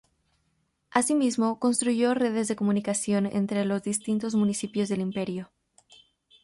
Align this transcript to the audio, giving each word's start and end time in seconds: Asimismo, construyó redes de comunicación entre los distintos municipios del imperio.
Asimismo, 0.89 1.59
construyó 1.59 2.15
redes 2.15 2.47
de 2.47 2.55
comunicación 2.55 3.27
entre 3.27 3.65
los 3.65 3.83
distintos 3.83 4.33
municipios 4.33 4.89
del 4.89 5.01
imperio. 5.01 5.51